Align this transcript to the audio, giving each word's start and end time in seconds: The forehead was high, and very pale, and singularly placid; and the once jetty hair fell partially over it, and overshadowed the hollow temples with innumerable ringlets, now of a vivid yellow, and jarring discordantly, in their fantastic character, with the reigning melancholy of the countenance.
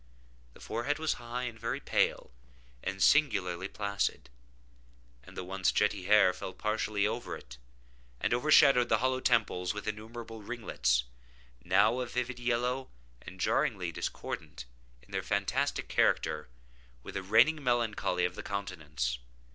The 0.55 0.59
forehead 0.59 0.97
was 0.97 1.13
high, 1.21 1.43
and 1.43 1.59
very 1.59 1.79
pale, 1.79 2.31
and 2.83 3.03
singularly 3.03 3.67
placid; 3.67 4.31
and 5.23 5.37
the 5.37 5.43
once 5.43 5.71
jetty 5.71 6.05
hair 6.05 6.33
fell 6.33 6.53
partially 6.53 7.05
over 7.05 7.35
it, 7.37 7.59
and 8.19 8.33
overshadowed 8.33 8.89
the 8.89 8.97
hollow 8.97 9.19
temples 9.19 9.75
with 9.75 9.87
innumerable 9.87 10.41
ringlets, 10.41 11.03
now 11.63 11.99
of 11.99 12.09
a 12.09 12.13
vivid 12.13 12.39
yellow, 12.39 12.89
and 13.21 13.39
jarring 13.39 13.77
discordantly, 13.91 14.65
in 15.03 15.11
their 15.11 15.21
fantastic 15.21 15.87
character, 15.87 16.49
with 17.03 17.13
the 17.13 17.21
reigning 17.21 17.63
melancholy 17.63 18.25
of 18.25 18.33
the 18.33 18.41
countenance. 18.41 19.19